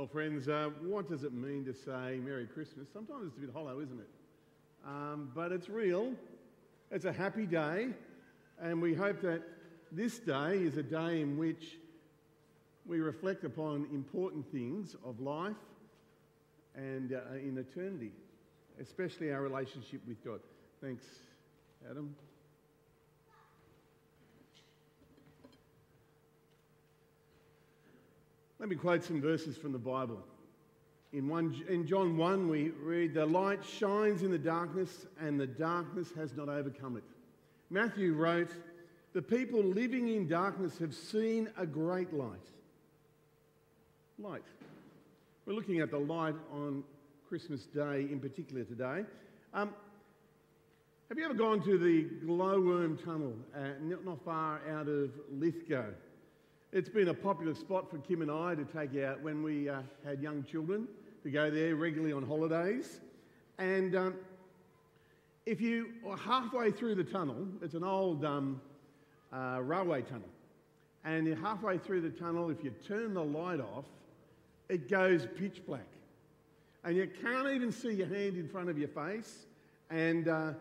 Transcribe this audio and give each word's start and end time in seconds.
Well, 0.00 0.08
friends, 0.08 0.48
uh, 0.48 0.70
what 0.80 1.10
does 1.10 1.24
it 1.24 1.34
mean 1.34 1.66
to 1.66 1.74
say 1.74 2.18
Merry 2.24 2.46
Christmas? 2.46 2.88
Sometimes 2.90 3.26
it's 3.26 3.36
a 3.36 3.40
bit 3.40 3.50
hollow, 3.52 3.82
isn't 3.82 4.00
it? 4.00 4.08
Um, 4.82 5.30
but 5.34 5.52
it's 5.52 5.68
real. 5.68 6.14
It's 6.90 7.04
a 7.04 7.12
happy 7.12 7.44
day, 7.44 7.88
and 8.58 8.80
we 8.80 8.94
hope 8.94 9.20
that 9.20 9.42
this 9.92 10.18
day 10.18 10.56
is 10.56 10.78
a 10.78 10.82
day 10.82 11.20
in 11.20 11.36
which 11.36 11.76
we 12.86 13.00
reflect 13.00 13.44
upon 13.44 13.88
important 13.92 14.50
things 14.50 14.96
of 15.04 15.20
life 15.20 15.52
and 16.74 17.12
uh, 17.12 17.34
in 17.34 17.58
eternity, 17.58 18.12
especially 18.80 19.30
our 19.30 19.42
relationship 19.42 20.00
with 20.08 20.24
God. 20.24 20.40
Thanks, 20.80 21.04
Adam. 21.90 22.16
Let 28.60 28.68
me 28.68 28.76
quote 28.76 29.02
some 29.02 29.22
verses 29.22 29.56
from 29.56 29.72
the 29.72 29.78
Bible. 29.78 30.22
In, 31.14 31.28
one, 31.28 31.64
in 31.70 31.86
John 31.86 32.18
1, 32.18 32.46
we 32.46 32.68
read, 32.68 33.14
The 33.14 33.24
light 33.24 33.64
shines 33.64 34.22
in 34.22 34.30
the 34.30 34.38
darkness, 34.38 35.06
and 35.18 35.40
the 35.40 35.46
darkness 35.46 36.08
has 36.14 36.36
not 36.36 36.50
overcome 36.50 36.98
it. 36.98 37.02
Matthew 37.70 38.12
wrote, 38.12 38.50
The 39.14 39.22
people 39.22 39.62
living 39.62 40.08
in 40.08 40.28
darkness 40.28 40.76
have 40.76 40.94
seen 40.94 41.48
a 41.56 41.64
great 41.64 42.12
light. 42.12 42.36
Light. 44.18 44.44
We're 45.46 45.54
looking 45.54 45.80
at 45.80 45.90
the 45.90 45.98
light 45.98 46.36
on 46.52 46.84
Christmas 47.30 47.64
Day 47.64 48.08
in 48.12 48.20
particular 48.20 48.64
today. 48.64 49.06
Um, 49.54 49.70
have 51.08 51.16
you 51.16 51.24
ever 51.24 51.32
gone 51.32 51.62
to 51.62 51.78
the 51.78 52.02
glowworm 52.26 52.98
tunnel 52.98 53.32
uh, 53.56 53.68
not 54.04 54.22
far 54.22 54.60
out 54.68 54.86
of 54.86 55.12
Lithgow? 55.32 55.86
It's 56.72 56.88
been 56.88 57.08
a 57.08 57.14
popular 57.14 57.52
spot 57.56 57.90
for 57.90 57.98
Kim 57.98 58.22
and 58.22 58.30
I 58.30 58.54
to 58.54 58.64
take 58.64 58.96
out 59.02 59.20
when 59.22 59.42
we 59.42 59.68
uh, 59.68 59.80
had 60.04 60.22
young 60.22 60.44
children 60.44 60.86
to 61.24 61.30
go 61.30 61.50
there 61.50 61.74
regularly 61.74 62.12
on 62.12 62.22
holidays. 62.24 63.00
And 63.58 63.96
um, 63.96 64.14
if 65.46 65.60
you 65.60 65.88
are 66.06 66.16
halfway 66.16 66.70
through 66.70 66.94
the 66.94 67.02
tunnel, 67.02 67.48
it's 67.60 67.74
an 67.74 67.82
old 67.82 68.24
um, 68.24 68.60
uh, 69.32 69.58
railway 69.60 70.02
tunnel, 70.02 70.28
and 71.04 71.26
you're 71.26 71.34
halfway 71.34 71.76
through 71.76 72.02
the 72.02 72.10
tunnel, 72.10 72.50
if 72.50 72.62
you 72.62 72.70
turn 72.86 73.14
the 73.14 73.24
light 73.24 73.58
off, 73.58 73.86
it 74.68 74.88
goes 74.88 75.26
pitch 75.36 75.62
black. 75.66 75.88
And 76.84 76.96
you 76.96 77.10
can't 77.20 77.48
even 77.48 77.72
see 77.72 77.94
your 77.94 78.06
hand 78.06 78.36
in 78.36 78.48
front 78.48 78.70
of 78.70 78.78
your 78.78 78.90
face. 78.90 79.46
And, 79.90 80.28
uh, 80.28 80.52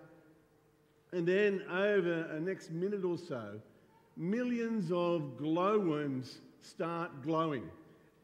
and 1.11 1.27
then 1.27 1.61
over 1.71 2.29
the 2.33 2.39
next 2.39 2.71
minute 2.71 3.05
or 3.05 3.19
so, 3.19 3.61
millions 4.19 4.91
of 4.91 5.37
glowworms 5.37 6.39
start 6.61 7.23
glowing. 7.23 7.63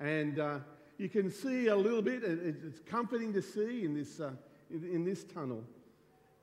And 0.01 0.39
uh, 0.39 0.59
you 0.97 1.07
can 1.07 1.31
see 1.31 1.67
a 1.67 1.75
little 1.75 2.01
bit, 2.01 2.21
it's 2.23 2.81
comforting 2.85 3.31
to 3.33 3.41
see 3.41 3.85
in 3.85 3.95
this, 3.95 4.19
uh, 4.19 4.31
in, 4.69 5.05
this 5.05 5.23
tunnel. 5.23 5.63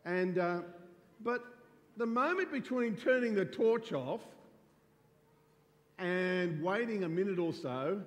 And, 0.07 0.39
uh, 0.39 0.61
but 1.21 1.45
the 1.99 2.07
moment 2.07 2.51
between 2.51 2.97
turning 2.97 3.35
the 3.35 3.45
torch 3.45 3.93
off 3.93 4.23
and 5.99 6.61
waiting 6.63 7.05
a 7.05 7.09
minute 7.09 7.39
or 7.39 7.53
so, 7.53 8.01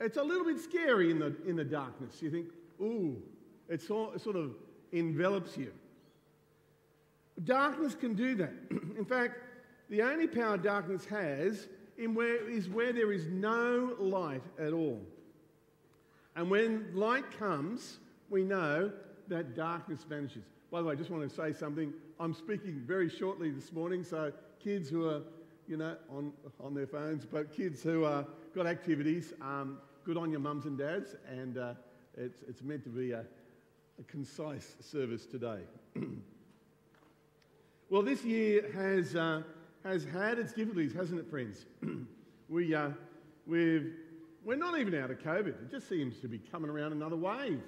it's 0.00 0.16
a 0.16 0.22
little 0.22 0.44
bit 0.44 0.58
scary 0.58 1.12
in 1.12 1.20
the, 1.20 1.36
in 1.46 1.54
the 1.54 1.64
darkness. 1.64 2.20
You 2.20 2.30
think, 2.30 2.46
ooh, 2.80 3.22
it 3.68 3.80
sort 3.80 4.36
of 4.36 4.56
envelops 4.90 5.56
you. 5.56 5.72
Darkness 7.44 7.94
can 7.94 8.14
do 8.14 8.34
that. 8.34 8.52
in 8.70 9.04
fact, 9.04 9.36
the 9.88 10.02
only 10.02 10.26
power 10.26 10.56
darkness 10.56 11.04
has 11.06 11.68
in 11.96 12.14
where, 12.14 12.48
is 12.48 12.68
where 12.68 12.92
there 12.92 13.12
is 13.12 13.26
no 13.26 13.94
light 13.98 14.42
at 14.58 14.72
all. 14.72 15.00
And 16.36 16.50
when 16.50 16.86
light 16.94 17.24
comes, 17.38 17.98
we 18.30 18.44
know 18.44 18.92
that 19.28 19.56
darkness 19.56 20.04
vanishes. 20.08 20.44
By 20.70 20.80
the 20.80 20.86
way, 20.86 20.92
I 20.92 20.96
just 20.96 21.10
want 21.10 21.28
to 21.28 21.34
say 21.34 21.52
something. 21.52 21.92
I'm 22.20 22.34
speaking 22.34 22.82
very 22.86 23.08
shortly 23.08 23.50
this 23.50 23.72
morning, 23.72 24.04
so 24.04 24.32
kids 24.62 24.88
who 24.88 25.08
are, 25.08 25.22
you 25.66 25.76
know, 25.76 25.96
on, 26.10 26.32
on 26.60 26.74
their 26.74 26.86
phones, 26.86 27.24
but 27.24 27.52
kids 27.52 27.82
who 27.82 28.04
uh, 28.04 28.24
got 28.54 28.66
activities, 28.66 29.32
um, 29.40 29.78
good 30.04 30.16
on 30.16 30.30
your 30.30 30.40
mums 30.40 30.66
and 30.66 30.78
dads, 30.78 31.16
and 31.28 31.58
uh, 31.58 31.74
it's, 32.16 32.42
it's 32.48 32.62
meant 32.62 32.84
to 32.84 32.90
be 32.90 33.12
a, 33.12 33.24
a 33.98 34.02
concise 34.06 34.76
service 34.80 35.26
today. 35.26 35.60
well, 37.90 38.02
this 38.02 38.24
year 38.24 38.70
has 38.74 39.16
uh, 39.16 39.42
has 39.84 40.04
had 40.04 40.38
its 40.38 40.52
difficulties, 40.52 40.92
hasn't 40.92 41.20
it, 41.20 41.30
friends? 41.30 41.66
we, 42.48 42.74
uh, 42.74 42.90
we've, 43.46 43.92
we're 44.44 44.56
not 44.56 44.78
even 44.78 44.94
out 44.94 45.10
of 45.10 45.18
COVID. 45.18 45.48
It 45.48 45.70
just 45.70 45.88
seems 45.88 46.18
to 46.20 46.28
be 46.28 46.38
coming 46.38 46.70
around 46.70 46.92
another 46.92 47.16
wave. 47.16 47.60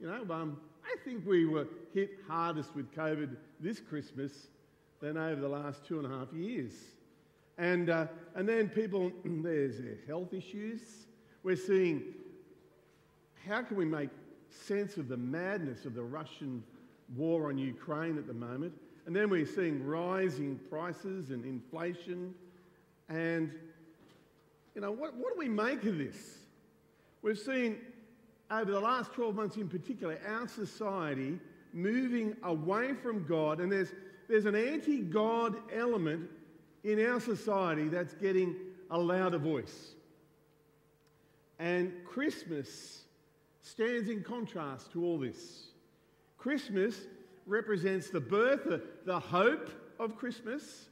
You 0.00 0.06
know, 0.06 0.34
um, 0.34 0.58
I 0.84 0.96
think 1.04 1.26
we 1.26 1.46
were 1.46 1.66
hit 1.92 2.10
hardest 2.26 2.74
with 2.74 2.94
COVID 2.94 3.36
this 3.60 3.80
Christmas 3.80 4.48
than 5.00 5.16
over 5.16 5.40
the 5.40 5.48
last 5.48 5.84
two 5.84 5.98
and 5.98 6.06
a 6.10 6.16
half 6.16 6.32
years. 6.32 6.72
And, 7.58 7.90
uh, 7.90 8.06
and 8.34 8.48
then 8.48 8.68
people, 8.68 9.12
there's 9.24 9.76
health 10.06 10.32
issues. 10.32 10.80
We're 11.42 11.56
seeing 11.56 12.02
how 13.46 13.62
can 13.62 13.76
we 13.76 13.84
make 13.84 14.10
sense 14.50 14.96
of 14.96 15.08
the 15.08 15.16
madness 15.16 15.84
of 15.84 15.94
the 15.94 16.02
Russian 16.02 16.62
war 17.16 17.48
on 17.48 17.58
Ukraine 17.58 18.18
at 18.18 18.26
the 18.26 18.34
moment? 18.34 18.72
And 19.10 19.16
then 19.16 19.28
we're 19.28 19.44
seeing 19.44 19.84
rising 19.84 20.60
prices 20.70 21.30
and 21.30 21.44
inflation. 21.44 22.32
And, 23.08 23.50
you 24.72 24.80
know, 24.80 24.92
what, 24.92 25.16
what 25.16 25.32
do 25.32 25.36
we 25.36 25.48
make 25.48 25.84
of 25.84 25.98
this? 25.98 26.38
We've 27.20 27.36
seen 27.36 27.78
over 28.52 28.70
the 28.70 28.78
last 28.78 29.12
12 29.12 29.34
months 29.34 29.56
in 29.56 29.68
particular, 29.68 30.16
our 30.28 30.46
society 30.46 31.40
moving 31.72 32.36
away 32.44 32.94
from 32.94 33.26
God, 33.26 33.58
and 33.58 33.72
there's, 33.72 33.88
there's 34.28 34.46
an 34.46 34.54
anti 34.54 35.00
God 35.00 35.56
element 35.74 36.30
in 36.84 37.04
our 37.04 37.18
society 37.18 37.88
that's 37.88 38.14
getting 38.14 38.54
a 38.92 38.98
louder 39.00 39.38
voice. 39.38 39.94
And 41.58 41.92
Christmas 42.04 43.00
stands 43.62 44.08
in 44.08 44.22
contrast 44.22 44.92
to 44.92 45.04
all 45.04 45.18
this. 45.18 45.64
Christmas 46.38 46.94
represents 47.46 48.10
the 48.10 48.20
birth, 48.20 48.64
the, 48.64 48.82
the 49.04 49.18
hope 49.18 49.70
of 49.98 50.16
Christmas 50.16 50.86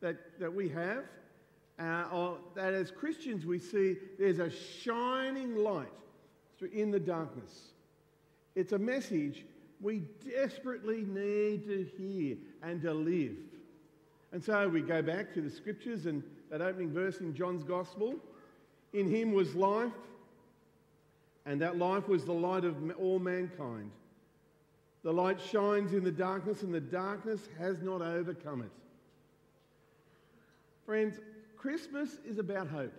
that, 0.00 0.38
that 0.38 0.52
we 0.52 0.68
have. 0.68 1.04
Uh, 1.78 2.04
or 2.12 2.38
that 2.54 2.72
as 2.72 2.92
Christians 2.92 3.44
we 3.44 3.58
see 3.58 3.96
there's 4.16 4.38
a 4.38 4.48
shining 4.48 5.56
light 5.56 5.88
in 6.72 6.92
the 6.92 7.00
darkness. 7.00 7.72
It's 8.54 8.72
a 8.72 8.78
message 8.78 9.44
we 9.80 10.02
desperately 10.24 11.02
need 11.02 11.66
to 11.66 11.84
hear 11.98 12.36
and 12.62 12.80
to 12.82 12.94
live. 12.94 13.36
And 14.32 14.42
so 14.42 14.68
we 14.68 14.80
go 14.80 15.02
back 15.02 15.34
to 15.34 15.40
the 15.40 15.50
scriptures 15.50 16.06
and 16.06 16.22
that 16.50 16.62
opening 16.62 16.90
verse 16.90 17.18
in 17.20 17.34
John's 17.34 17.64
Gospel. 17.64 18.14
In 18.92 19.10
him 19.10 19.32
was 19.32 19.54
life, 19.54 19.92
and 21.46 21.60
that 21.60 21.78
life 21.78 22.08
was 22.08 22.24
the 22.24 22.32
light 22.32 22.64
of 22.64 22.76
all 22.98 23.18
mankind. 23.18 23.90
The 25.04 25.12
light 25.12 25.38
shines 25.40 25.92
in 25.92 26.02
the 26.02 26.10
darkness, 26.10 26.62
and 26.62 26.74
the 26.74 26.80
darkness 26.80 27.40
has 27.58 27.82
not 27.82 28.00
overcome 28.00 28.62
it. 28.62 28.70
Friends, 30.86 31.20
Christmas 31.56 32.16
is 32.26 32.38
about 32.38 32.68
hope. 32.68 32.92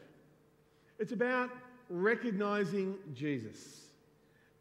It's 0.99 1.11
about 1.11 1.49
recognizing 1.89 2.95
Jesus. 3.13 3.87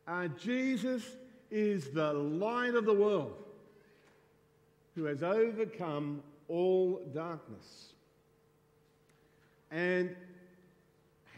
Uh, 0.08 0.28
Jesus 0.40 1.04
is 1.50 1.90
the 1.90 2.12
light 2.12 2.74
of 2.74 2.86
the 2.86 2.94
world 2.94 3.34
who 4.94 5.04
has 5.04 5.22
overcome 5.22 6.22
all 6.48 7.00
darkness. 7.14 7.92
And 9.70 10.14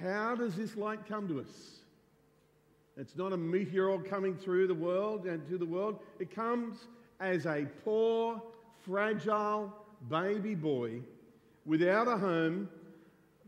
how 0.00 0.36
does 0.36 0.54
this 0.56 0.76
light 0.76 1.06
come 1.08 1.26
to 1.28 1.40
us? 1.40 1.80
It's 2.96 3.16
not 3.16 3.32
a 3.32 3.36
meteor 3.36 3.98
coming 3.98 4.34
through 4.34 4.68
the 4.68 4.74
world 4.74 5.26
and 5.26 5.46
to 5.48 5.58
the 5.58 5.66
world. 5.66 5.98
It 6.18 6.34
comes 6.34 6.88
as 7.20 7.46
a 7.46 7.66
poor, 7.84 8.42
fragile 8.84 9.72
baby 10.08 10.54
boy 10.54 11.00
without 11.66 12.08
a 12.08 12.16
home, 12.16 12.68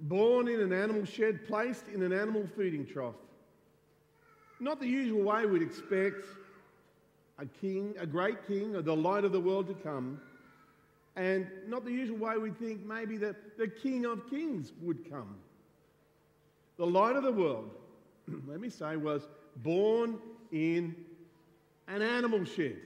born 0.03 0.49
in 0.49 0.61
an 0.61 0.73
animal 0.73 1.05
shed, 1.05 1.47
placed 1.47 1.89
in 1.89 2.03
an 2.03 2.13
animal 2.13 2.47
feeding 2.57 2.85
trough. 2.85 3.15
Not 4.61 4.81
the 4.81 4.87
usual 4.87 5.23
way 5.23 5.47
we'd 5.47 5.63
expect 5.63 6.27
a 7.39 7.47
king, 7.47 7.95
a 7.99 8.07
great 8.07 8.47
king, 8.47 8.75
or 8.75 8.83
the 8.83 8.97
light 8.97 9.25
of 9.25 9.33
the 9.33 9.41
world 9.41 9.69
to 9.69 9.75
come. 9.75 10.21
And 11.17 11.47
not 11.67 11.85
the 11.85 11.93
usual 11.93 12.19
way 12.19 12.37
we'd 12.37 12.59
think 12.59 12.85
maybe 12.85 13.17
that 13.19 13.57
the 13.57 13.69
King 13.69 14.05
of 14.05 14.29
Kings 14.31 14.73
would 14.83 15.09
come. 15.11 15.37
The 16.77 16.87
light 16.87 17.17
of 17.17 17.25
the 17.25 17.33
world, 17.33 17.71
let 18.47 18.61
me 18.61 18.71
say, 18.71 18.97
was 18.97 19.27
born 19.63 20.19
in 20.53 20.95
an 21.87 22.03
animal 22.03 22.45
shed 22.45 22.77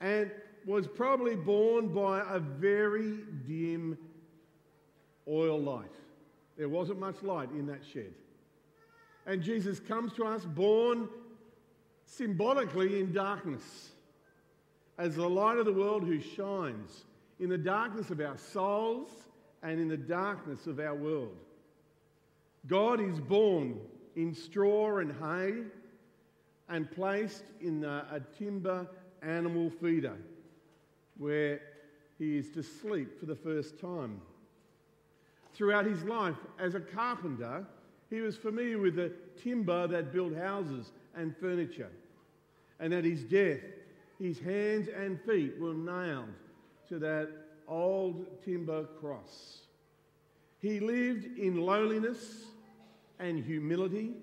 and 0.00 0.30
was 0.66 0.86
probably 0.86 1.36
born 1.36 1.88
by 1.88 2.20
a 2.28 2.38
very 2.38 3.18
dim 3.46 3.96
oil 5.28 5.60
light. 5.60 5.94
There 6.56 6.68
wasn't 6.68 6.98
much 6.98 7.22
light 7.22 7.50
in 7.50 7.66
that 7.66 7.80
shed. 7.92 8.12
And 9.26 9.42
Jesus 9.42 9.80
comes 9.80 10.12
to 10.14 10.24
us 10.24 10.44
born 10.44 11.08
symbolically 12.04 13.00
in 13.00 13.12
darkness 13.12 13.90
as 14.98 15.16
the 15.16 15.28
light 15.28 15.58
of 15.58 15.66
the 15.66 15.72
world 15.72 16.04
who 16.04 16.20
shines 16.20 17.04
in 17.38 17.48
the 17.48 17.58
darkness 17.58 18.10
of 18.10 18.20
our 18.20 18.36
souls 18.36 19.08
and 19.62 19.80
in 19.80 19.88
the 19.88 19.96
darkness 19.96 20.66
of 20.66 20.78
our 20.80 20.94
world. 20.94 21.36
God 22.66 23.00
is 23.00 23.18
born 23.18 23.78
in 24.16 24.34
straw 24.34 24.98
and 24.98 25.12
hay 25.12 25.62
and 26.68 26.90
placed 26.90 27.44
in 27.60 27.84
a, 27.84 28.06
a 28.12 28.20
timber 28.38 28.86
animal 29.22 29.70
feeder 29.70 30.16
where 31.18 31.60
he 32.18 32.38
is 32.38 32.50
to 32.50 32.62
sleep 32.62 33.18
for 33.18 33.26
the 33.26 33.36
first 33.36 33.78
time. 33.78 34.20
Throughout 35.52 35.84
his 35.84 36.02
life 36.04 36.36
as 36.58 36.74
a 36.74 36.80
carpenter, 36.80 37.66
he 38.08 38.20
was 38.20 38.36
familiar 38.36 38.78
with 38.78 38.96
the 38.96 39.12
timber 39.42 39.86
that 39.86 40.12
built 40.12 40.36
houses 40.36 40.92
and 41.14 41.36
furniture. 41.36 41.90
And 42.78 42.94
at 42.94 43.04
his 43.04 43.24
death, 43.24 43.60
his 44.18 44.38
hands 44.38 44.88
and 44.88 45.20
feet 45.22 45.58
were 45.58 45.74
nailed 45.74 46.28
to 46.88 46.98
that 46.98 47.28
old 47.68 48.42
timber 48.44 48.84
cross. 49.00 49.60
He 50.60 50.80
lived 50.80 51.38
in 51.38 51.60
lowliness 51.60 52.44
and 53.20 53.44
humility. 53.44 54.14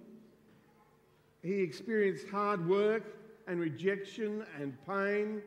He 1.44 1.62
experienced 1.62 2.28
hard 2.28 2.68
work 2.68 3.04
and 3.48 3.60
rejection 3.60 4.46
and 4.60 4.78
pain. 4.86 5.42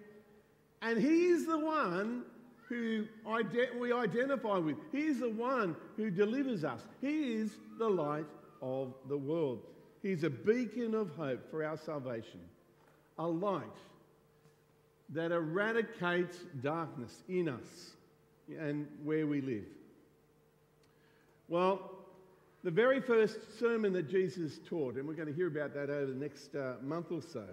And 0.80 0.98
he 0.98 1.26
is 1.26 1.46
the 1.46 1.58
one 1.58 2.22
who 2.68 3.06
we 3.78 3.92
identify 3.92 4.56
with. 4.58 4.76
He 4.92 5.06
is 5.06 5.20
the 5.20 5.30
one 5.30 5.76
who 5.96 6.10
delivers 6.10 6.64
us. 6.64 6.80
He 7.00 7.34
is 7.34 7.56
the 7.78 7.88
light 7.88 8.26
of 8.62 8.94
the 9.08 9.18
world. 9.18 9.62
He's 10.02 10.24
a 10.24 10.30
beacon 10.30 10.94
of 10.94 11.10
hope 11.16 11.50
for 11.50 11.64
our 11.64 11.76
salvation, 11.76 12.40
a 13.18 13.26
light 13.26 13.64
that 15.10 15.32
eradicates 15.32 16.38
darkness 16.62 17.24
in 17.28 17.48
us 17.48 17.90
and 18.58 18.86
where 19.02 19.26
we 19.26 19.40
live. 19.40 19.66
Well, 21.48 21.99
the 22.62 22.70
very 22.70 23.00
first 23.00 23.58
sermon 23.58 23.92
that 23.94 24.08
Jesus 24.08 24.58
taught, 24.68 24.96
and 24.96 25.08
we're 25.08 25.14
going 25.14 25.28
to 25.28 25.34
hear 25.34 25.48
about 25.48 25.72
that 25.74 25.88
over 25.88 26.06
the 26.06 26.18
next 26.18 26.54
uh, 26.54 26.74
month 26.82 27.10
or 27.10 27.22
so, 27.22 27.46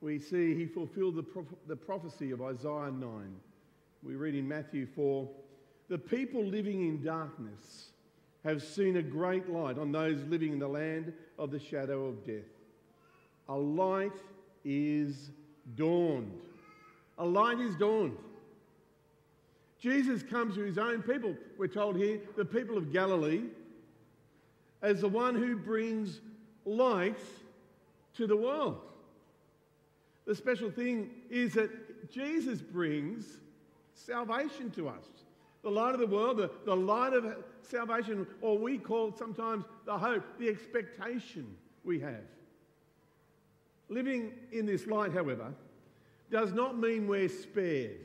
we 0.00 0.18
see 0.18 0.54
he 0.54 0.66
fulfilled 0.66 1.16
the, 1.16 1.44
the 1.68 1.76
prophecy 1.76 2.30
of 2.30 2.40
Isaiah 2.40 2.90
9. 2.90 3.36
We 4.02 4.16
read 4.16 4.34
in 4.34 4.48
Matthew 4.48 4.86
4 4.86 5.28
The 5.88 5.98
people 5.98 6.44
living 6.44 6.88
in 6.88 7.04
darkness 7.04 7.90
have 8.42 8.62
seen 8.62 8.96
a 8.96 9.02
great 9.02 9.48
light 9.48 9.78
on 9.78 9.92
those 9.92 10.22
living 10.24 10.54
in 10.54 10.58
the 10.58 10.68
land 10.68 11.12
of 11.38 11.50
the 11.50 11.60
shadow 11.60 12.06
of 12.06 12.26
death. 12.26 12.42
A 13.48 13.56
light 13.56 14.16
is 14.64 15.30
dawned. 15.76 16.32
A 17.18 17.24
light 17.24 17.60
is 17.60 17.76
dawned. 17.76 18.16
Jesus 19.82 20.22
comes 20.22 20.54
to 20.54 20.60
his 20.60 20.78
own 20.78 21.02
people, 21.02 21.34
we're 21.58 21.66
told 21.66 21.96
here, 21.96 22.20
the 22.36 22.44
people 22.44 22.78
of 22.78 22.92
Galilee, 22.92 23.42
as 24.80 25.00
the 25.00 25.08
one 25.08 25.34
who 25.34 25.56
brings 25.56 26.20
light 26.64 27.18
to 28.14 28.28
the 28.28 28.36
world. 28.36 28.80
The 30.24 30.36
special 30.36 30.70
thing 30.70 31.10
is 31.28 31.54
that 31.54 32.12
Jesus 32.12 32.60
brings 32.60 33.26
salvation 33.92 34.70
to 34.70 34.88
us. 34.88 35.04
The 35.64 35.70
light 35.70 35.94
of 35.94 36.00
the 36.00 36.06
world, 36.06 36.36
the, 36.36 36.52
the 36.64 36.76
light 36.76 37.12
of 37.12 37.34
salvation, 37.62 38.24
or 38.40 38.56
we 38.56 38.78
call 38.78 39.12
sometimes 39.12 39.64
the 39.84 39.98
hope, 39.98 40.22
the 40.38 40.48
expectation 40.48 41.56
we 41.82 41.98
have. 41.98 42.22
Living 43.88 44.32
in 44.52 44.64
this 44.64 44.86
light, 44.86 45.12
however, 45.12 45.52
does 46.30 46.52
not 46.52 46.78
mean 46.78 47.08
we're 47.08 47.28
spared 47.28 47.98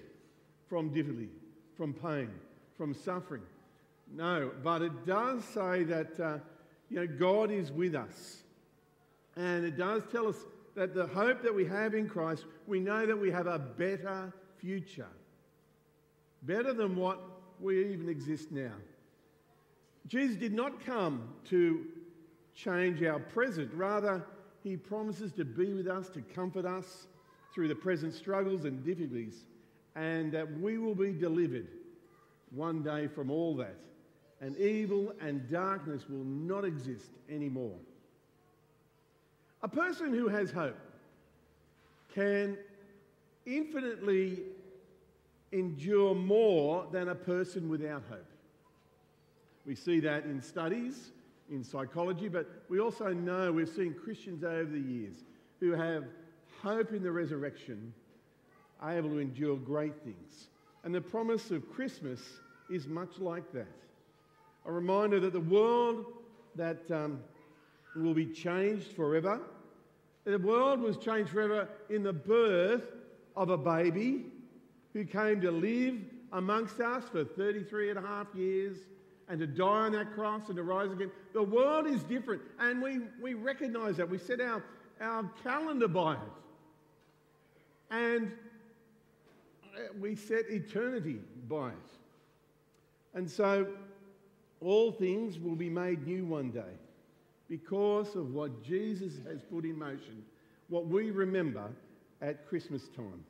from 0.67 0.91
difficulty 0.91 1.29
from 1.77 1.93
pain, 1.93 2.29
from 2.77 2.93
suffering. 2.93 3.43
No, 4.13 4.51
but 4.63 4.81
it 4.81 5.05
does 5.05 5.43
say 5.45 5.83
that 5.83 6.19
uh, 6.19 6.37
you 6.89 6.97
know, 6.97 7.07
God 7.07 7.51
is 7.51 7.71
with 7.71 7.95
us. 7.95 8.43
And 9.35 9.65
it 9.65 9.77
does 9.77 10.01
tell 10.11 10.27
us 10.27 10.37
that 10.75 10.93
the 10.93 11.07
hope 11.07 11.43
that 11.43 11.53
we 11.53 11.65
have 11.65 11.93
in 11.93 12.09
Christ, 12.09 12.45
we 12.65 12.79
know 12.79 13.05
that 13.05 13.17
we 13.17 13.31
have 13.31 13.47
a 13.47 13.59
better 13.59 14.33
future. 14.59 15.07
Better 16.43 16.73
than 16.73 16.95
what 16.95 17.19
we 17.59 17.91
even 17.91 18.09
exist 18.09 18.51
now. 18.51 18.73
Jesus 20.07 20.37
did 20.37 20.53
not 20.53 20.83
come 20.85 21.29
to 21.49 21.85
change 22.55 23.03
our 23.03 23.19
present. 23.19 23.71
Rather, 23.73 24.23
he 24.63 24.77
promises 24.77 25.31
to 25.33 25.45
be 25.45 25.73
with 25.73 25.87
us, 25.87 26.09
to 26.09 26.21
comfort 26.21 26.65
us 26.65 27.07
through 27.53 27.67
the 27.67 27.75
present 27.75 28.13
struggles 28.13 28.65
and 28.65 28.83
difficulties 28.83 29.43
and 29.97 30.31
that 30.31 30.59
we 30.59 30.77
will 30.77 30.95
be 30.95 31.11
delivered 31.11 31.67
one 32.51 32.83
day 32.83 33.07
from 33.07 33.31
all 33.31 33.55
that. 33.55 33.75
And 34.39 34.55
evil 34.57 35.11
and 35.19 35.49
darkness 35.49 36.03
will 36.07 36.23
not 36.23 36.63
exist 36.63 37.09
anymore. 37.29 37.75
A 39.63 39.67
person 39.67 40.13
who 40.13 40.27
has 40.27 40.51
hope 40.51 40.77
can 42.13 42.57
infinitely 43.47 44.37
endure 45.51 46.13
more 46.13 46.85
than 46.91 47.09
a 47.09 47.15
person 47.15 47.67
without 47.67 48.03
hope. 48.07 48.29
We 49.65 49.73
see 49.73 49.99
that 50.01 50.25
in 50.25 50.41
studies, 50.43 51.09
in 51.49 51.63
psychology, 51.63 52.27
but 52.27 52.47
we 52.69 52.79
also 52.79 53.11
know 53.13 53.51
we've 53.51 53.67
seen 53.67 53.95
Christians 53.95 54.43
over 54.43 54.69
the 54.69 54.79
years 54.79 55.15
who 55.59 55.71
have 55.71 56.05
hope 56.61 56.93
in 56.93 57.01
the 57.01 57.11
resurrection 57.11 57.93
are 58.81 58.97
able 58.97 59.09
to 59.09 59.19
endure 59.19 59.55
great 59.57 59.93
things. 60.03 60.47
And 60.83 60.93
the 60.93 61.01
promise 61.01 61.51
of 61.51 61.69
Christmas 61.71 62.21
is 62.69 62.87
much 62.87 63.19
like 63.19 63.51
that. 63.53 63.67
A 64.65 64.71
reminder 64.71 65.19
that 65.19 65.33
the 65.33 65.39
world 65.39 66.05
that 66.55 66.89
um, 66.91 67.19
will 67.95 68.13
be 68.13 68.25
changed 68.25 68.91
forever, 68.93 69.41
the 70.25 70.37
world 70.37 70.81
was 70.81 70.97
changed 70.97 71.31
forever 71.31 71.69
in 71.89 72.03
the 72.03 72.13
birth 72.13 72.83
of 73.35 73.49
a 73.49 73.57
baby 73.57 74.25
who 74.93 75.05
came 75.05 75.39
to 75.41 75.51
live 75.51 75.95
amongst 76.33 76.79
us 76.79 77.03
for 77.11 77.23
33 77.23 77.91
and 77.91 77.99
a 77.99 78.01
half 78.01 78.27
years 78.35 78.77
and 79.29 79.39
to 79.39 79.47
die 79.47 79.85
on 79.85 79.91
that 79.93 80.13
cross 80.13 80.47
and 80.47 80.55
to 80.55 80.63
rise 80.63 80.91
again. 80.91 81.11
The 81.33 81.43
world 81.43 81.87
is 81.87 82.03
different, 82.03 82.41
and 82.59 82.81
we, 82.81 82.99
we 83.21 83.33
recognize 83.33 83.97
that. 83.97 84.09
We 84.09 84.17
set 84.17 84.39
our, 84.41 84.63
our 85.01 85.29
calendar 85.43 85.87
by 85.87 86.13
it. 86.13 86.19
And 87.91 88.31
we 89.99 90.15
set 90.15 90.49
eternity 90.49 91.19
by 91.47 91.69
it. 91.69 91.91
And 93.13 93.29
so 93.29 93.67
all 94.61 94.91
things 94.91 95.39
will 95.39 95.55
be 95.55 95.69
made 95.69 96.05
new 96.05 96.25
one 96.25 96.51
day 96.51 96.61
because 97.49 98.15
of 98.15 98.33
what 98.33 98.63
Jesus 98.63 99.13
has 99.27 99.41
put 99.41 99.63
in 99.63 99.77
motion, 99.77 100.23
what 100.69 100.87
we 100.87 101.11
remember 101.11 101.69
at 102.21 102.47
Christmas 102.47 102.87
time. 102.89 103.23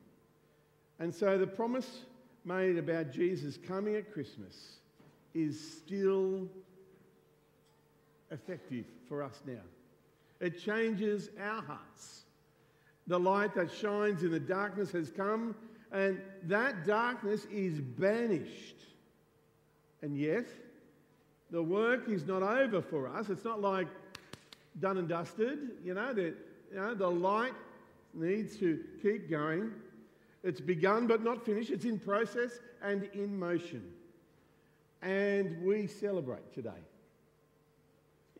And 0.98 1.14
so 1.14 1.38
the 1.38 1.46
promise 1.46 2.00
made 2.44 2.78
about 2.78 3.12
Jesus 3.12 3.56
coming 3.56 3.96
at 3.96 4.12
Christmas 4.12 4.78
is 5.34 5.60
still 5.78 6.48
effective 8.30 8.84
for 9.08 9.22
us 9.22 9.40
now. 9.46 9.60
It 10.40 10.60
changes 10.60 11.30
our 11.40 11.62
hearts. 11.62 12.22
The 13.06 13.18
light 13.18 13.54
that 13.54 13.70
shines 13.72 14.22
in 14.22 14.30
the 14.30 14.40
darkness 14.40 14.90
has 14.92 15.10
come 15.10 15.54
and 15.92 16.20
that 16.44 16.86
darkness 16.86 17.46
is 17.50 17.80
banished. 17.80 18.76
And 20.02 20.16
yet, 20.16 20.48
the 21.50 21.62
work 21.62 22.08
is 22.08 22.26
not 22.26 22.42
over 22.42 22.82
for 22.82 23.08
us. 23.08 23.30
It's 23.30 23.44
not 23.44 23.60
like 23.60 23.88
done 24.80 24.98
and 24.98 25.08
dusted. 25.08 25.58
You 25.82 25.94
know, 25.94 26.12
that 26.12 26.34
you 26.70 26.76
know, 26.76 26.94
the 26.94 27.10
light 27.10 27.54
needs 28.14 28.56
to 28.58 28.84
keep 29.02 29.30
going. 29.30 29.72
It's 30.44 30.60
begun 30.60 31.06
but 31.06 31.22
not 31.22 31.44
finished. 31.44 31.70
It's 31.70 31.84
in 31.84 31.98
process 31.98 32.60
and 32.82 33.04
in 33.14 33.38
motion. 33.38 33.82
And 35.02 35.62
we 35.64 35.86
celebrate 35.86 36.52
today. 36.52 36.70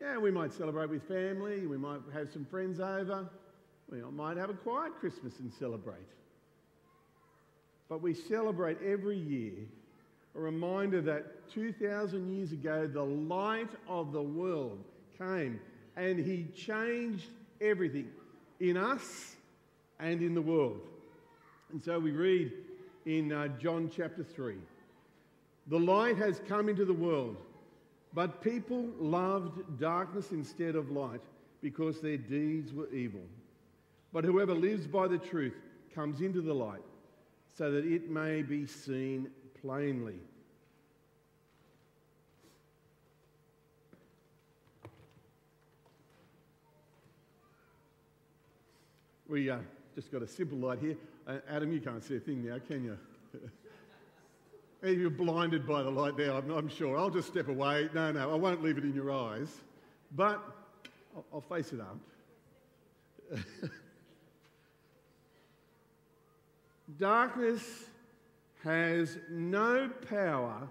Yeah, 0.01 0.17
we 0.17 0.31
might 0.31 0.53
celebrate 0.53 0.89
with 0.89 1.03
family. 1.07 1.67
We 1.67 1.77
might 1.77 1.99
have 2.13 2.31
some 2.31 2.45
friends 2.45 2.79
over. 2.79 3.29
We 3.91 4.01
might 4.01 4.37
have 4.37 4.49
a 4.49 4.53
quiet 4.53 4.93
Christmas 4.99 5.39
and 5.39 5.51
celebrate. 5.51 6.07
But 7.89 8.03
we 8.03 8.13
celebrate 8.13 8.77
every 8.85 9.17
year 9.17 9.53
a 10.35 10.39
reminder 10.39 11.01
that 11.01 11.49
2,000 11.51 12.31
years 12.35 12.51
ago, 12.51 12.87
the 12.87 13.03
light 13.03 13.71
of 13.87 14.11
the 14.11 14.21
world 14.21 14.77
came 15.17 15.59
and 15.97 16.19
he 16.19 16.45
changed 16.55 17.25
everything 17.59 18.07
in 18.59 18.77
us 18.77 19.35
and 19.99 20.21
in 20.21 20.35
the 20.35 20.41
world. 20.41 20.79
And 21.71 21.83
so 21.83 21.99
we 21.99 22.11
read 22.11 22.53
in 23.05 23.31
uh, 23.31 23.47
John 23.59 23.91
chapter 23.93 24.23
3 24.23 24.55
The 25.67 25.79
light 25.79 26.17
has 26.17 26.41
come 26.47 26.69
into 26.69 26.85
the 26.85 26.93
world, 26.93 27.37
But 28.13 28.41
people 28.43 28.87
loved 28.99 29.79
darkness 29.79 30.31
instead 30.31 30.75
of 30.75 30.91
light 30.91 31.21
because 31.61 31.99
their 32.01 32.17
deeds 32.17 32.71
were 32.71 32.89
evil. 32.93 33.21
But 34.13 34.23
whoever 34.23 34.53
lives 34.53 34.85
by 34.85 35.07
the 35.07 35.17
truth 35.17 35.55
comes 35.93 36.21
into 36.21 36.41
the 36.41 36.53
light 36.53 36.81
so 37.57 37.71
that 37.71 37.85
it 37.85 38.09
may 38.09 38.41
be 38.41 38.65
seen 38.65 39.29
plainly. 39.61 40.19
We 49.27 49.49
uh, 49.49 49.57
just 49.93 50.11
got 50.11 50.23
a 50.23 50.27
simple 50.27 50.57
light 50.57 50.79
here. 50.79 50.95
Uh, 51.27 51.37
Adam, 51.47 51.71
you 51.71 51.79
can't 51.79 52.03
see 52.03 52.15
a 52.15 52.19
thing 52.19 52.43
now, 52.43 52.57
can 52.67 52.83
you? 52.83 52.97
You're 54.99 55.11
blinded 55.11 55.67
by 55.67 55.83
the 55.83 55.89
light 55.91 56.17
there, 56.17 56.33
I'm, 56.33 56.49
I'm, 56.49 56.69
sure. 56.69 56.97
I'll 56.97 57.11
just 57.11 57.27
step 57.27 57.47
away. 57.47 57.89
No, 57.93 58.11
no, 58.11 58.31
I 58.31 58.35
won't 58.35 58.63
leave 58.63 58.79
it 58.79 58.83
in 58.83 58.95
your 58.95 59.11
eyes. 59.11 59.49
But 60.15 60.41
I'll, 61.15 61.25
I'll 61.33 61.41
face 61.41 61.73
it 61.73 61.81
up. 61.81 61.97
Darkness 66.97 67.63
has 68.63 69.17
no 69.29 69.89
power 70.09 70.67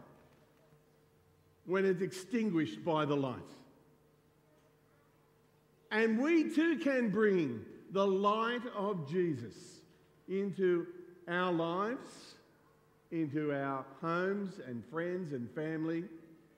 when 1.64 1.84
it's 1.84 2.02
extinguished 2.02 2.84
by 2.84 3.04
the 3.04 3.14
light. 3.14 3.38
And 5.90 6.18
we 6.18 6.54
too 6.54 6.78
can 6.78 7.10
bring 7.10 7.64
the 7.92 8.06
light 8.06 8.62
of 8.76 9.08
Jesus 9.08 9.54
into 10.28 10.87
our 11.28 11.52
lives, 11.52 12.34
into 13.10 13.52
our 13.52 13.84
homes 14.00 14.60
and 14.66 14.84
friends 14.90 15.32
and 15.32 15.50
family, 15.50 16.04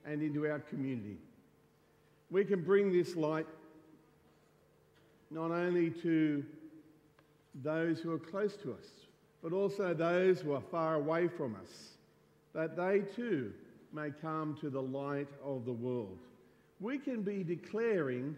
and 0.04 0.22
into 0.22 0.48
our 0.48 0.58
community. 0.58 1.16
We 2.30 2.44
can 2.44 2.62
bring 2.62 2.92
this 2.92 3.14
light 3.14 3.46
not 5.30 5.50
only 5.50 5.90
to 5.90 6.44
those 7.62 8.00
who 8.00 8.12
are 8.12 8.18
close 8.18 8.56
to 8.56 8.72
us, 8.72 8.86
but 9.42 9.52
also 9.52 9.94
those 9.94 10.40
who 10.40 10.52
are 10.52 10.62
far 10.70 10.94
away 10.94 11.28
from 11.28 11.56
us, 11.56 11.92
that 12.52 12.76
they 12.76 13.00
too 13.14 13.52
may 13.92 14.10
come 14.20 14.56
to 14.60 14.70
the 14.70 14.82
light 14.82 15.28
of 15.44 15.64
the 15.64 15.72
world. 15.72 16.18
We 16.80 16.98
can 16.98 17.22
be 17.22 17.42
declaring 17.42 18.36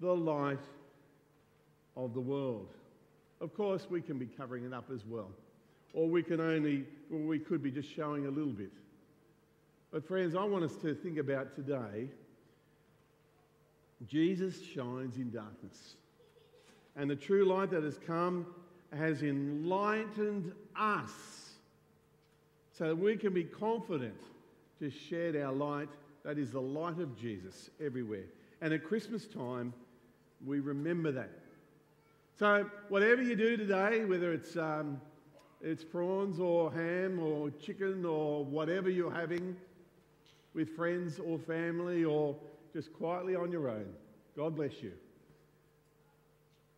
the 0.00 0.14
light 0.14 0.58
of 1.96 2.14
the 2.14 2.20
world. 2.20 2.68
Of 3.40 3.54
course, 3.54 3.86
we 3.88 4.00
can 4.00 4.18
be 4.18 4.26
covering 4.26 4.64
it 4.64 4.74
up 4.74 4.90
as 4.92 5.04
well. 5.06 5.30
Or 5.92 6.08
we 6.08 6.22
can 6.22 6.40
only, 6.40 6.84
or 7.12 7.18
we 7.18 7.38
could 7.38 7.62
be 7.62 7.70
just 7.70 7.92
showing 7.94 8.26
a 8.26 8.30
little 8.30 8.52
bit. 8.52 8.72
But, 9.90 10.06
friends, 10.06 10.34
I 10.36 10.44
want 10.44 10.64
us 10.64 10.76
to 10.76 10.94
think 10.94 11.18
about 11.18 11.54
today 11.56 12.08
Jesus 14.06 14.62
shines 14.62 15.16
in 15.16 15.30
darkness. 15.30 15.96
And 16.96 17.10
the 17.10 17.16
true 17.16 17.44
light 17.44 17.70
that 17.70 17.82
has 17.82 17.98
come 17.98 18.46
has 18.96 19.22
enlightened 19.22 20.52
us 20.76 21.10
so 22.76 22.88
that 22.88 22.96
we 22.96 23.16
can 23.16 23.32
be 23.32 23.44
confident 23.44 24.18
to 24.80 24.90
shed 24.90 25.36
our 25.36 25.52
light, 25.52 25.88
that 26.24 26.38
is 26.38 26.50
the 26.52 26.60
light 26.60 26.98
of 26.98 27.16
Jesus, 27.16 27.70
everywhere. 27.84 28.24
And 28.60 28.72
at 28.72 28.84
Christmas 28.84 29.26
time, 29.26 29.72
we 30.44 30.60
remember 30.60 31.12
that. 31.12 31.30
So, 32.38 32.70
whatever 32.88 33.22
you 33.22 33.36
do 33.36 33.56
today, 33.56 34.04
whether 34.06 34.32
it's, 34.32 34.56
um, 34.56 35.00
it's 35.60 35.84
prawns 35.84 36.40
or 36.40 36.72
ham 36.72 37.18
or 37.18 37.50
chicken 37.50 38.06
or 38.06 38.44
whatever 38.44 38.88
you're 38.88 39.12
having 39.12 39.56
with 40.54 40.74
friends 40.74 41.18
or 41.18 41.38
family 41.38 42.04
or 42.04 42.34
just 42.72 42.92
quietly 42.94 43.36
on 43.36 43.52
your 43.52 43.68
own, 43.68 43.86
God 44.36 44.56
bless 44.56 44.82
you. 44.82 44.92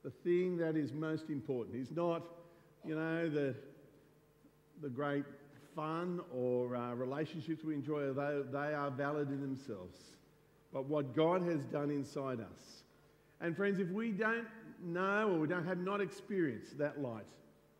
The 0.04 0.10
thing 0.10 0.56
that 0.58 0.76
is 0.76 0.92
most 0.92 1.30
important 1.30 1.76
is 1.76 1.90
not, 1.90 2.22
you 2.84 2.96
know, 2.96 3.28
the, 3.28 3.54
the 4.82 4.88
great 4.88 5.24
fun 5.76 6.20
or 6.34 6.74
uh, 6.76 6.94
relationships 6.94 7.64
we 7.64 7.74
enjoy, 7.74 8.12
they, 8.12 8.40
they 8.50 8.74
are 8.74 8.90
valid 8.90 9.28
in 9.28 9.40
themselves. 9.40 9.98
But 10.72 10.86
what 10.86 11.14
God 11.14 11.42
has 11.42 11.64
done 11.64 11.90
inside 11.90 12.40
us. 12.40 12.82
And 13.40 13.56
friends, 13.56 13.78
if 13.78 13.88
we 13.90 14.10
don't 14.10 14.46
know 14.82 15.30
or 15.30 15.38
we 15.40 15.46
don't 15.48 15.66
have 15.66 15.78
not 15.78 16.00
experienced 16.00 16.78
that 16.78 17.00
light 17.00 17.26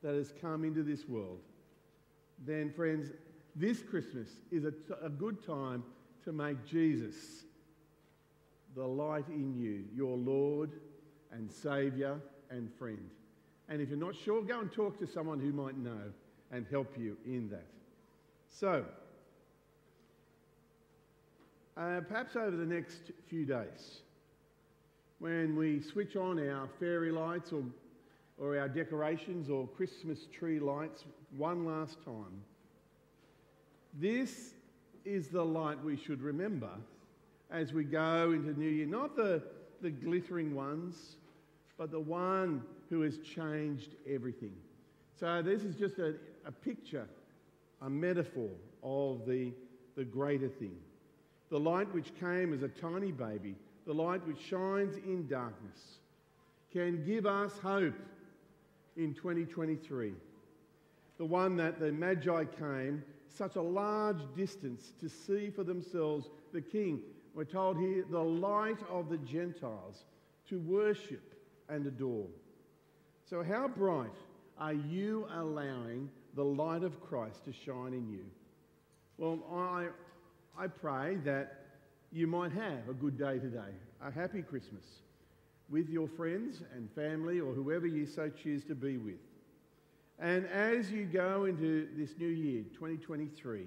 that 0.02 0.14
has 0.14 0.32
come 0.40 0.64
into 0.64 0.82
this 0.82 1.08
world, 1.08 1.40
then, 2.44 2.72
friends, 2.72 3.10
this 3.54 3.82
Christmas 3.82 4.28
is 4.50 4.64
a, 4.64 4.70
t- 4.70 4.94
a 5.02 5.08
good 5.08 5.44
time 5.44 5.82
to 6.24 6.32
make 6.32 6.64
Jesus 6.66 7.44
the 8.74 8.84
light 8.84 9.28
in 9.28 9.54
you, 9.54 9.84
your 9.94 10.16
Lord 10.16 10.72
and 11.32 11.50
Saviour 11.50 12.20
and 12.50 12.70
friend. 12.78 13.10
And 13.68 13.80
if 13.80 13.88
you're 13.88 13.98
not 13.98 14.14
sure, 14.14 14.42
go 14.42 14.60
and 14.60 14.70
talk 14.70 14.98
to 14.98 15.06
someone 15.06 15.40
who 15.40 15.52
might 15.52 15.76
know 15.76 16.12
and 16.50 16.66
help 16.70 16.94
you 16.98 17.16
in 17.24 17.48
that. 17.50 17.66
So, 18.48 18.84
uh, 21.76 22.00
perhaps 22.06 22.36
over 22.36 22.56
the 22.56 22.66
next 22.66 23.12
few 23.28 23.46
days, 23.46 24.00
when 25.18 25.56
we 25.56 25.80
switch 25.80 26.16
on 26.16 26.38
our 26.50 26.68
fairy 26.80 27.12
lights 27.12 27.52
or, 27.52 27.62
or 28.38 28.58
our 28.58 28.68
decorations 28.68 29.48
or 29.48 29.68
Christmas 29.68 30.26
tree 30.36 30.58
lights 30.58 31.04
one 31.36 31.64
last 31.64 32.04
time. 32.04 32.42
This 34.00 34.54
is 35.04 35.28
the 35.28 35.44
light 35.44 35.82
we 35.84 35.96
should 35.96 36.20
remember 36.20 36.70
as 37.50 37.72
we 37.72 37.84
go 37.84 38.32
into 38.32 38.58
New 38.58 38.68
Year. 38.68 38.86
Not 38.86 39.14
the, 39.14 39.42
the 39.80 39.90
glittering 39.90 40.54
ones, 40.54 41.16
but 41.78 41.90
the 41.90 42.00
one 42.00 42.62
who 42.90 43.02
has 43.02 43.18
changed 43.18 43.94
everything. 44.08 44.54
So, 45.18 45.42
this 45.42 45.62
is 45.62 45.76
just 45.76 45.98
a, 45.98 46.14
a 46.46 46.52
picture, 46.52 47.06
a 47.80 47.90
metaphor 47.90 48.50
of 48.82 49.26
the, 49.26 49.52
the 49.96 50.04
greater 50.04 50.48
thing. 50.48 50.76
The 51.50 51.60
light 51.60 51.92
which 51.94 52.14
came 52.18 52.52
as 52.52 52.62
a 52.62 52.68
tiny 52.68 53.12
baby 53.12 53.56
the 53.86 53.92
light 53.92 54.26
which 54.26 54.40
shines 54.40 54.96
in 54.96 55.26
darkness, 55.26 55.98
can 56.72 57.04
give 57.04 57.26
us 57.26 57.58
hope 57.58 57.94
in 58.96 59.14
2023. 59.14 60.12
The 61.18 61.24
one 61.24 61.56
that 61.56 61.78
the 61.78 61.92
Magi 61.92 62.44
came 62.58 63.02
such 63.28 63.56
a 63.56 63.62
large 63.62 64.20
distance 64.36 64.92
to 65.00 65.08
see 65.08 65.50
for 65.50 65.64
themselves 65.64 66.28
the 66.52 66.60
King. 66.60 67.00
We're 67.34 67.44
told 67.44 67.78
here, 67.78 68.04
the 68.10 68.22
light 68.22 68.78
of 68.90 69.08
the 69.08 69.18
Gentiles 69.18 70.04
to 70.48 70.58
worship 70.60 71.31
and 71.72 71.86
adore. 71.86 72.26
So, 73.28 73.42
how 73.42 73.66
bright 73.66 74.10
are 74.58 74.74
you 74.74 75.26
allowing 75.32 76.10
the 76.34 76.44
light 76.44 76.82
of 76.82 77.00
Christ 77.00 77.44
to 77.46 77.52
shine 77.52 77.94
in 77.94 78.10
you? 78.10 78.24
Well, 79.16 79.38
I, 79.50 79.88
I 80.58 80.66
pray 80.66 81.16
that 81.24 81.66
you 82.12 82.26
might 82.26 82.52
have 82.52 82.88
a 82.90 82.94
good 82.94 83.18
day 83.18 83.38
today, 83.38 83.72
a 84.02 84.10
happy 84.10 84.42
Christmas 84.42 84.84
with 85.70 85.88
your 85.88 86.06
friends 86.06 86.62
and 86.74 86.90
family 86.92 87.40
or 87.40 87.54
whoever 87.54 87.86
you 87.86 88.04
so 88.04 88.28
choose 88.28 88.64
to 88.64 88.74
be 88.74 88.98
with. 88.98 89.20
And 90.18 90.46
as 90.46 90.90
you 90.90 91.06
go 91.06 91.46
into 91.46 91.88
this 91.96 92.10
new 92.18 92.28
year, 92.28 92.64
2023, 92.74 93.66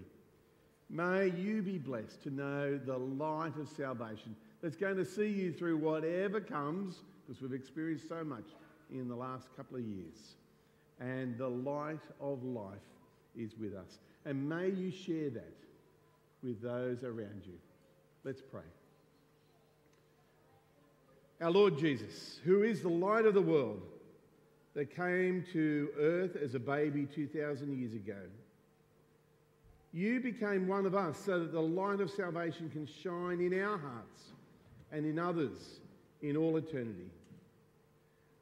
may 0.89 1.31
you 1.31 1.63
be 1.63 1.79
blessed 1.79 2.21
to 2.23 2.29
know 2.29 2.77
the 2.77 2.97
light 2.97 3.57
of 3.57 3.67
salvation 3.67 4.35
that's 4.61 4.75
going 4.75 4.97
to 4.97 5.05
see 5.05 5.27
you 5.27 5.51
through 5.51 5.77
whatever 5.77 6.39
comes, 6.39 7.01
because 7.25 7.41
we've 7.41 7.53
experienced 7.53 8.07
so 8.07 8.23
much 8.23 8.45
in 8.91 9.07
the 9.07 9.15
last 9.15 9.47
couple 9.55 9.77
of 9.77 9.83
years. 9.83 10.35
And 10.99 11.37
the 11.37 11.47
light 11.47 12.03
of 12.21 12.43
life 12.43 12.77
is 13.37 13.51
with 13.59 13.73
us. 13.73 13.99
And 14.25 14.47
may 14.47 14.69
you 14.69 14.91
share 14.91 15.29
that 15.31 15.55
with 16.43 16.61
those 16.61 17.03
around 17.03 17.43
you. 17.45 17.57
Let's 18.23 18.41
pray. 18.41 18.61
Our 21.41 21.51
Lord 21.51 21.77
Jesus, 21.77 22.39
who 22.45 22.63
is 22.63 22.81
the 22.81 22.89
light 22.89 23.25
of 23.25 23.33
the 23.33 23.41
world 23.41 23.81
that 24.73 24.95
came 24.95 25.43
to 25.51 25.89
earth 25.99 26.35
as 26.37 26.55
a 26.55 26.59
baby 26.59 27.05
2,000 27.05 27.77
years 27.77 27.93
ago, 27.93 28.15
you 29.91 30.19
became 30.19 30.67
one 30.67 30.85
of 30.85 30.95
us 30.95 31.17
so 31.25 31.39
that 31.39 31.51
the 31.51 31.61
light 31.61 31.99
of 31.99 32.09
salvation 32.09 32.69
can 32.69 32.85
shine 32.85 33.41
in 33.41 33.61
our 33.61 33.77
hearts 33.77 34.23
and 34.91 35.05
in 35.05 35.19
others 35.19 35.79
in 36.21 36.37
all 36.37 36.57
eternity. 36.57 37.09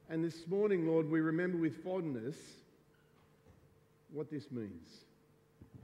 And 0.10 0.24
this 0.24 0.48
morning, 0.48 0.88
Lord, 0.88 1.10
we 1.10 1.22
remember 1.22 1.58
with 1.58 1.84
fondness 1.84 2.36
what 4.12 4.30
this 4.30 4.52
means 4.52 5.04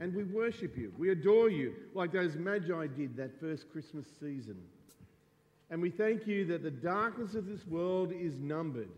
and 0.00 0.14
we 0.14 0.24
worship 0.24 0.76
you. 0.76 0.92
We 0.98 1.10
adore 1.10 1.50
you 1.50 1.74
like 1.94 2.12
those 2.12 2.34
magi 2.34 2.86
did 2.86 3.16
that 3.16 3.38
first 3.38 3.70
Christmas 3.70 4.06
season. 4.18 4.56
And 5.70 5.80
we 5.80 5.90
thank 5.90 6.26
you 6.26 6.46
that 6.46 6.62
the 6.62 6.70
darkness 6.70 7.34
of 7.34 7.46
this 7.46 7.64
world 7.66 8.12
is 8.12 8.40
numbered 8.40 8.88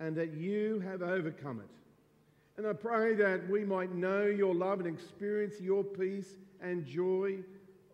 and 0.00 0.16
that 0.16 0.32
you 0.32 0.80
have 0.80 1.02
overcome 1.02 1.60
it. 1.60 1.70
And 2.56 2.66
I 2.66 2.72
pray 2.72 3.14
that 3.14 3.48
we 3.48 3.64
might 3.64 3.94
know 3.94 4.24
your 4.24 4.54
love 4.54 4.80
and 4.80 4.88
experience 4.88 5.60
your 5.60 5.84
peace 5.84 6.36
and 6.60 6.84
joy 6.86 7.36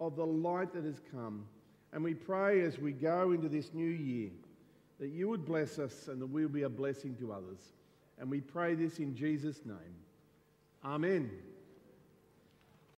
of 0.00 0.16
the 0.16 0.24
light 0.24 0.72
that 0.74 0.84
has 0.84 1.00
come. 1.12 1.44
And 1.92 2.02
we 2.04 2.14
pray 2.14 2.62
as 2.62 2.78
we 2.78 2.92
go 2.92 3.32
into 3.32 3.48
this 3.48 3.72
new 3.72 3.88
year 3.88 4.30
that 4.98 5.08
you 5.08 5.28
would 5.28 5.44
bless 5.44 5.78
us 5.78 6.08
and 6.08 6.20
that 6.20 6.26
we'll 6.26 6.48
be 6.48 6.62
a 6.62 6.68
blessing 6.68 7.14
to 7.16 7.32
others. 7.32 7.60
And 8.18 8.30
we 8.30 8.40
pray 8.40 8.74
this 8.74 8.98
in 8.98 9.14
Jesus' 9.14 9.60
name. 9.64 9.96
Amen. 10.84 11.30